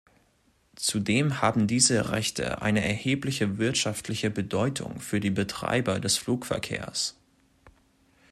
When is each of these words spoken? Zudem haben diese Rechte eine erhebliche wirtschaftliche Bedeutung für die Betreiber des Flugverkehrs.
Zudem 0.77 1.43
haben 1.43 1.67
diese 1.67 2.09
Rechte 2.09 2.63
eine 2.63 2.83
erhebliche 2.83 3.59
wirtschaftliche 3.59 4.31
Bedeutung 4.31 4.99
für 4.99 5.19
die 5.19 5.29
Betreiber 5.29 5.99
des 5.99 6.17
Flugverkehrs. 6.17 7.13